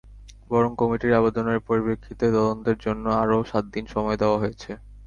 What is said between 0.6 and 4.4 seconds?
কমিটির আবেদনের পরিপ্রেক্ষিতে তদন্তের জন্য আরও সাত দিন সময় দেওয়া